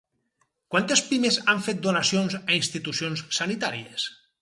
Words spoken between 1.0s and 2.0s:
pimes han fet